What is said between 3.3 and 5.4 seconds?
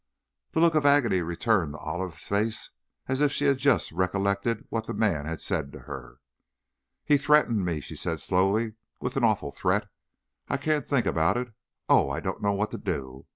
she had just recollected what the man had